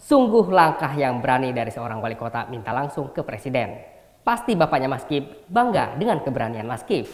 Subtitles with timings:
[0.00, 3.84] Sungguh langkah yang berani dari seorang wali kota minta langsung ke presiden.
[4.24, 7.04] Pasti bapaknya Mas Kip bangga dengan keberanian Mas Kip.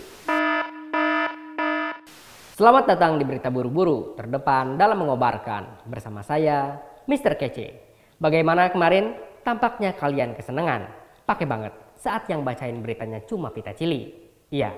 [2.55, 5.83] Selamat datang di Berita Buru-Buru, terdepan dalam mengobarkan.
[5.91, 6.79] Bersama saya,
[7.11, 7.35] Mr.
[7.35, 7.75] Kece.
[8.23, 9.19] Bagaimana kemarin?
[9.43, 10.87] Tampaknya kalian kesenangan.
[11.27, 14.15] Pakai banget saat yang bacain beritanya cuma Pita Cili.
[14.47, 14.71] Iya,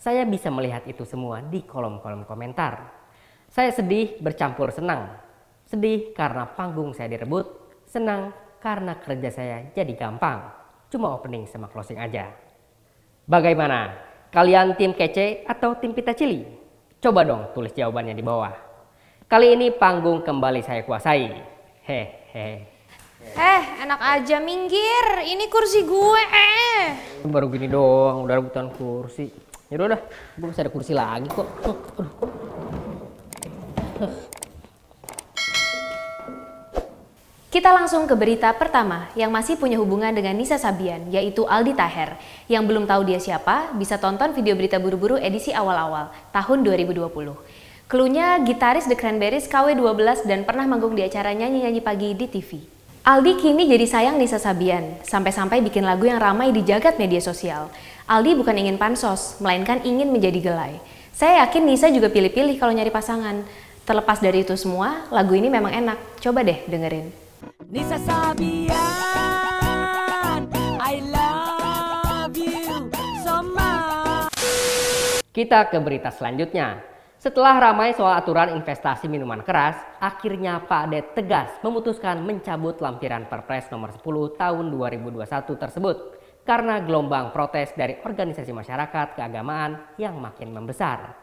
[0.00, 2.88] saya bisa melihat itu semua di kolom-kolom komentar.
[3.52, 5.28] Saya sedih bercampur senang
[5.70, 7.46] Sedih karena panggung saya direbut,
[7.86, 10.42] senang karena kerja saya jadi gampang.
[10.90, 12.26] Cuma opening sama closing aja.
[13.22, 13.94] Bagaimana?
[14.34, 16.42] Kalian tim kece atau tim pita cili?
[16.98, 18.50] Coba dong tulis jawabannya di bawah.
[19.30, 21.38] Kali ini panggung kembali saya kuasai.
[21.86, 22.66] Hehe.
[23.38, 25.22] Eh, enak aja minggir.
[25.22, 26.22] Ini kursi gue.
[26.34, 26.82] Eh.
[27.30, 29.30] Baru gini doang, udah rebutan kursi.
[29.70, 30.02] Ya udah,
[30.34, 31.46] gue masih ada kursi lagi kok.
[31.62, 32.10] Aduh.
[37.50, 42.14] Kita langsung ke berita pertama yang masih punya hubungan dengan Nisa Sabian, yaitu Aldi Taher.
[42.46, 47.10] Yang belum tahu dia siapa, bisa tonton video berita buru-buru edisi awal-awal, tahun 2020.
[47.90, 52.62] Kelunya gitaris The Cranberries KW12 dan pernah manggung di acara nyanyi-nyanyi pagi di TV.
[53.02, 57.66] Aldi kini jadi sayang Nisa Sabian, sampai-sampai bikin lagu yang ramai di jagat media sosial.
[58.06, 60.78] Aldi bukan ingin pansos, melainkan ingin menjadi gelai.
[61.10, 63.42] Saya yakin Nisa juga pilih-pilih kalau nyari pasangan.
[63.82, 65.98] Terlepas dari itu semua, lagu ini memang enak.
[66.22, 67.29] Coba deh dengerin.
[70.82, 72.90] I love you
[73.22, 74.34] so much
[75.30, 76.82] Kita ke berita selanjutnya.
[77.22, 83.70] Setelah ramai soal aturan investasi minuman keras, akhirnya Pak Det tegas memutuskan mencabut lampiran Perpres
[83.70, 84.02] nomor 10
[84.34, 85.96] tahun 2021 tersebut
[86.42, 91.14] karena gelombang protes dari organisasi masyarakat keagamaan yang makin membesar.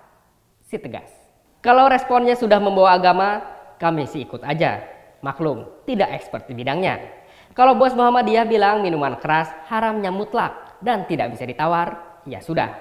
[0.63, 1.11] Si tegas.
[1.59, 3.43] Kalau responnya sudah membawa agama,
[3.83, 4.96] kami sih ikut aja.
[5.25, 7.01] Maklum, tidak expert di bidangnya.
[7.57, 12.75] Kalau bos Muhammadiyah bilang minuman keras haramnya mutlak dan tidak bisa ditawar, ya sudah.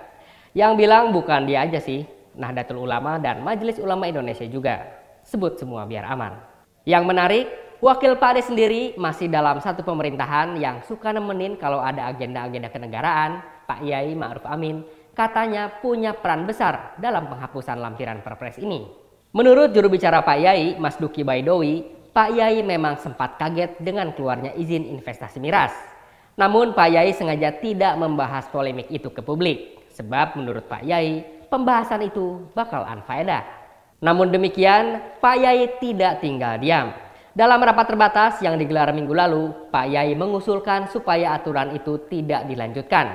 [0.52, 2.04] Yang bilang bukan dia aja sih,
[2.36, 4.84] Nahdlatul Ulama dan Majelis Ulama Indonesia juga.
[5.24, 6.36] Sebut semua biar aman.
[6.84, 7.46] Yang menarik,
[7.76, 13.44] Wakil Pak Ade sendiri masih dalam satu pemerintahan yang suka nemenin kalau ada agenda-agenda kenegaraan,
[13.68, 14.80] Pak Yai Ma'ruf Amin
[15.16, 18.84] katanya punya peran besar dalam penghapusan lampiran perpres ini.
[19.32, 24.56] Menurut juru bicara Pak Yai, Mas Duki Baidowi, Pak Yai memang sempat kaget dengan keluarnya
[24.56, 25.76] izin investasi miras.
[26.40, 29.84] Namun Pak Yai sengaja tidak membahas polemik itu ke publik.
[29.92, 31.20] Sebab menurut Pak Yai,
[31.52, 33.44] pembahasan itu bakal unfaedah.
[34.00, 36.96] Namun demikian, Pak Yai tidak tinggal diam.
[37.36, 43.12] Dalam rapat terbatas yang digelar minggu lalu, Pak Yai mengusulkan supaya aturan itu tidak dilanjutkan.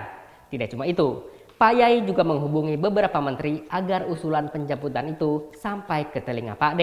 [0.53, 1.25] Tidak cuma itu,
[1.57, 6.81] Pak Yai juga menghubungi beberapa menteri agar usulan penjemputan itu sampai ke telinga Pak D.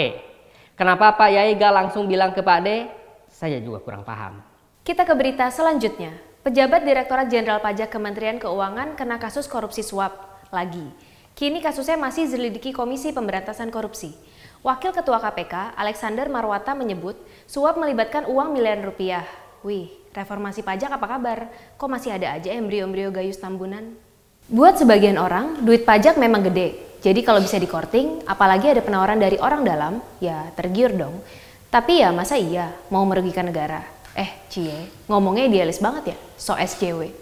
[0.79, 2.87] Kenapa Pak Yai gak langsung bilang ke Pak D?
[3.27, 4.39] Saya juga kurang paham.
[4.87, 6.15] Kita ke berita selanjutnya.
[6.47, 10.87] Pejabat Direktorat Jenderal Pajak Kementerian Keuangan kena kasus korupsi suap lagi.
[11.35, 14.15] Kini kasusnya masih zelidiki Komisi Pemberantasan Korupsi.
[14.63, 17.19] Wakil Ketua KPK, Alexander Marwata menyebut
[17.51, 19.27] suap melibatkan uang miliaran rupiah.
[19.67, 21.39] Wih, reformasi pajak apa kabar?
[21.75, 23.99] Kok masih ada aja embrio-embrio gayus tambunan?
[24.47, 29.23] Buat sebagian orang, duit pajak memang gede, jadi kalau bisa di korting, apalagi ada penawaran
[29.23, 31.23] dari orang dalam, ya tergiur dong.
[31.71, 33.87] Tapi ya masa iya mau merugikan negara?
[34.19, 37.13] Eh, cie, ngomongnya idealis banget ya, so SJW.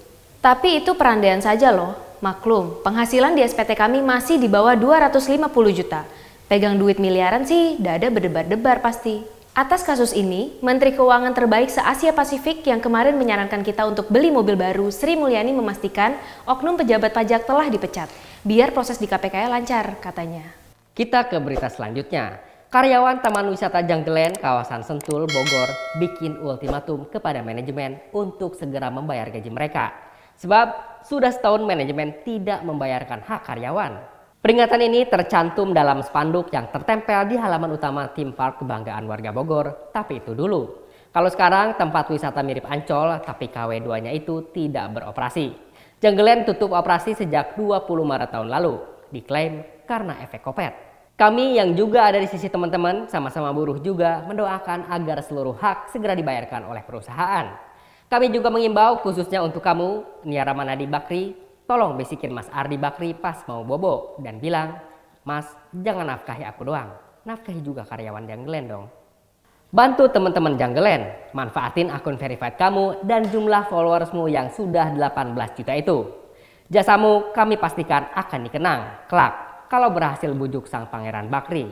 [0.41, 1.93] Tapi itu perandaian saja loh,
[2.25, 5.45] maklum, penghasilan di SPT kami masih di bawah 250
[5.75, 6.09] juta.
[6.47, 9.27] Pegang duit miliaran sih, dada berdebar-debar pasti.
[9.57, 14.53] Atas kasus ini, Menteri Keuangan terbaik se-Asia Pasifik yang kemarin menyarankan kita untuk beli mobil
[14.53, 16.13] baru, Sri Mulyani memastikan
[16.45, 18.13] oknum pejabat pajak telah dipecat,
[18.47, 20.47] biar proses di KPK lancar, katanya.
[20.95, 22.39] Kita ke berita selanjutnya.
[22.71, 29.51] Karyawan Taman Wisata Janggelen, kawasan Sentul, Bogor, bikin ultimatum kepada manajemen untuk segera membayar gaji
[29.51, 29.91] mereka.
[30.39, 33.99] Sebab sudah setahun manajemen tidak membayarkan hak karyawan.
[34.39, 39.91] Peringatan ini tercantum dalam spanduk yang tertempel di halaman utama tim park kebanggaan warga Bogor.
[39.91, 40.87] Tapi itu dulu.
[41.11, 45.66] Kalau sekarang tempat wisata mirip Ancol, tapi KW2-nya itu tidak beroperasi.
[45.97, 48.81] Jenggelen tutup operasi sejak 20 Maret tahun lalu,
[49.13, 50.73] diklaim karena efek kopet.
[51.17, 56.13] Kami yang juga ada di sisi teman-teman, sama-sama buruh juga mendoakan agar seluruh hak segera
[56.13, 57.57] dibayarkan oleh perusahaan.
[58.13, 63.43] Kami juga mengimbau khususnya untuk kamu, Niara Manadi Bakri, Tolong bisikin Mas Ardi Bakri pas
[63.51, 64.79] mau bobo dan bilang,
[65.27, 66.95] Mas jangan nafkahi aku doang,
[67.27, 68.87] nafkahi juga karyawan Janggelen dong.
[69.75, 76.07] Bantu teman-teman Janggelen, manfaatin akun verified kamu dan jumlah followersmu yang sudah 18 juta itu.
[76.71, 81.67] Jasamu kami pastikan akan dikenang, kelak, kalau berhasil bujuk sang pangeran Bakri.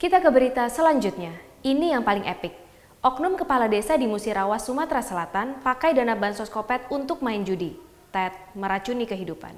[0.00, 2.56] Kita ke berita selanjutnya, ini yang paling epic.
[3.04, 7.76] Oknum kepala desa di Musirawas, Sumatera Selatan pakai dana bansos kopet untuk main judi.
[8.16, 9.52] Ted meracuni kehidupan.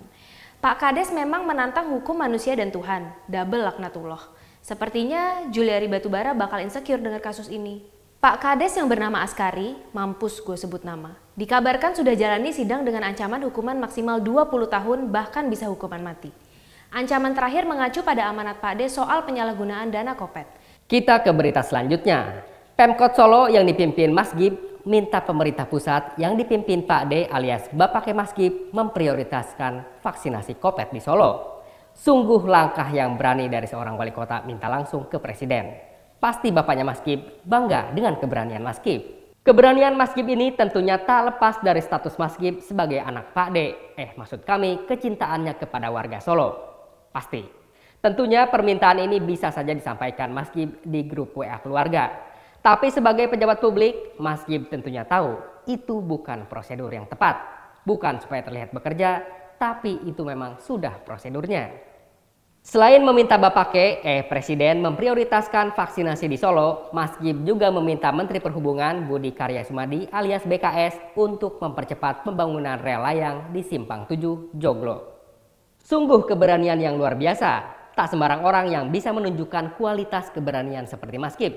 [0.59, 4.35] Pak Kades memang menantang hukum manusia dan Tuhan, double laknatullah.
[4.69, 7.81] Sepertinya Juliari Batubara bakal insecure dengan kasus ini.
[8.21, 13.41] Pak Kades yang bernama Askari, mampus gue sebut nama, dikabarkan sudah jalani sidang dengan ancaman
[13.49, 16.29] hukuman maksimal 20 tahun bahkan bisa hukuman mati.
[16.93, 20.45] Ancaman terakhir mengacu pada amanat Pak Des soal penyalahgunaan dana kopet.
[20.85, 22.45] Kita ke berita selanjutnya.
[22.77, 28.05] Pemkot Solo yang dipimpin Mas Gib minta pemerintah pusat yang dipimpin Pak D alias Bapak
[28.13, 31.58] Mas Gib memprioritaskan vaksinasi COVID di Solo.
[31.99, 35.75] Sungguh langkah yang berani dari seorang wali kota minta langsung ke presiden.
[36.23, 39.03] Pasti bapaknya Mas Gib bangga dengan keberanian Mas Gib.
[39.43, 43.59] Keberanian Mas Gib ini tentunya tak lepas dari status Mas Gib sebagai anak Pak D.
[43.99, 46.55] Eh maksud kami kecintaannya kepada warga Solo.
[47.11, 47.43] Pasti.
[47.99, 52.15] Tentunya permintaan ini bisa saja disampaikan Mas Gib di grup WA keluarga.
[52.63, 55.35] Tapi sebagai pejabat publik, Mas Gib tentunya tahu
[55.67, 57.43] itu bukan prosedur yang tepat.
[57.83, 59.27] Bukan supaya terlihat bekerja,
[59.59, 61.88] tapi itu memang sudah prosedurnya.
[62.61, 68.43] Selain meminta Bapak Ke, eh Presiden memprioritaskan vaksinasi di Solo, Mas Gib juga meminta Menteri
[68.43, 75.07] Perhubungan Budi Karya Sumadi alias BKS untuk mempercepat pembangunan rel layang di Simpang 7 Joglo.
[75.81, 77.79] Sungguh keberanian yang luar biasa.
[77.97, 81.55] Tak sembarang orang yang bisa menunjukkan kualitas keberanian seperti Mas Gib.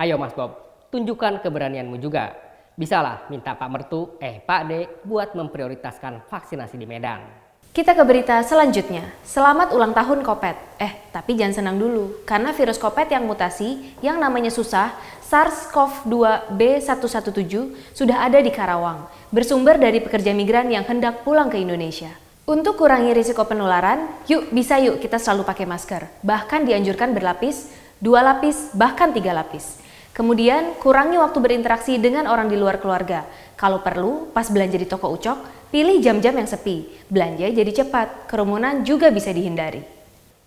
[0.00, 2.32] Ayo Mas Bob, tunjukkan keberanianmu juga.
[2.78, 7.43] Bisalah minta Pak Mertu, eh Pak D, buat memprioritaskan vaksinasi di Medan.
[7.74, 9.02] Kita ke berita selanjutnya.
[9.26, 10.54] Selamat ulang tahun Kopet.
[10.78, 14.94] Eh, tapi jangan senang dulu, karena virus Kopet yang mutasi, yang namanya susah,
[15.26, 22.14] SARS-CoV-2 B117, sudah ada di Karawang, bersumber dari pekerja migran yang hendak pulang ke Indonesia.
[22.46, 26.06] Untuk kurangi risiko penularan, yuk bisa yuk kita selalu pakai masker.
[26.22, 29.82] Bahkan dianjurkan berlapis, dua lapis, bahkan tiga lapis.
[30.14, 33.26] Kemudian, kurangi waktu berinteraksi dengan orang di luar keluarga.
[33.58, 36.86] Kalau perlu, pas belanja di toko ucok, pilih jam-jam yang sepi.
[37.10, 39.82] Belanja jadi cepat, kerumunan juga bisa dihindari.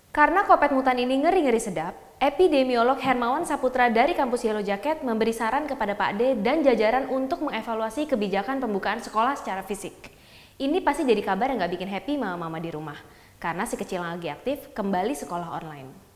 [0.08, 5.68] Karena kopet mutan ini ngeri-ngeri sedap, epidemiolog Hermawan Saputra dari kampus Yellow Jacket memberi saran
[5.68, 10.16] kepada Pak D dan jajaran untuk mengevaluasi kebijakan pembukaan sekolah secara fisik.
[10.56, 12.96] Ini pasti jadi kabar yang gak bikin happy mama-mama di rumah,
[13.36, 16.07] karena si kecil lagi aktif kembali sekolah online.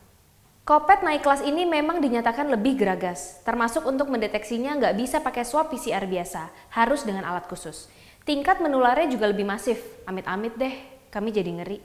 [0.63, 5.75] Kopet naik kelas ini memang dinyatakan lebih geragas, termasuk untuk mendeteksinya nggak bisa pakai swab
[5.75, 7.91] PCR biasa, harus dengan alat khusus.
[8.23, 10.71] Tingkat menularnya juga lebih masif, amit-amit deh,
[11.11, 11.83] kami jadi ngeri.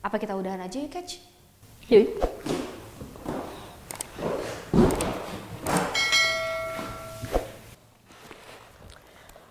[0.00, 1.20] Apa kita udahan aja yuk, Catch?
[1.92, 2.16] Yuk.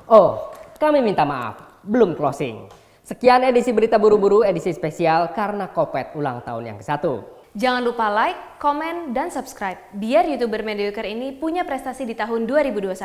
[0.09, 0.49] Oh,
[0.81, 2.65] kami minta maaf, belum closing.
[3.05, 7.42] Sekian edisi berita buru-buru edisi spesial karena Kopet ulang tahun yang ke-1.
[7.53, 12.97] Jangan lupa like, komen, dan subscribe biar YouTuber mediocre ini punya prestasi di tahun 2021,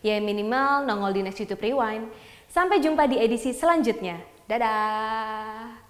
[0.00, 2.08] ya minimal nongol di Next YouTube Rewind.
[2.48, 4.16] Sampai jumpa di edisi selanjutnya.
[4.48, 5.81] Dadah!